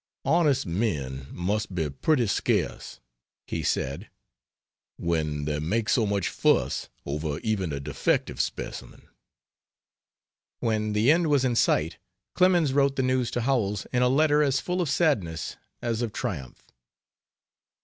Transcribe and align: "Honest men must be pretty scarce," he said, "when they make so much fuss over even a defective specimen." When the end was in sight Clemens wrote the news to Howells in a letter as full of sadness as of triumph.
"Honest 0.25 0.65
men 0.65 1.27
must 1.29 1.75
be 1.75 1.87
pretty 1.87 2.25
scarce," 2.25 2.99
he 3.45 3.61
said, 3.61 4.09
"when 4.97 5.45
they 5.45 5.59
make 5.59 5.89
so 5.89 6.07
much 6.07 6.27
fuss 6.27 6.89
over 7.05 7.37
even 7.41 7.71
a 7.71 7.79
defective 7.79 8.41
specimen." 8.41 9.09
When 10.59 10.93
the 10.93 11.11
end 11.11 11.27
was 11.27 11.45
in 11.45 11.55
sight 11.55 11.99
Clemens 12.33 12.73
wrote 12.73 12.95
the 12.95 13.03
news 13.03 13.29
to 13.29 13.41
Howells 13.41 13.85
in 13.93 14.01
a 14.01 14.09
letter 14.09 14.41
as 14.41 14.59
full 14.59 14.81
of 14.81 14.89
sadness 14.89 15.55
as 15.83 16.01
of 16.01 16.13
triumph. 16.13 16.65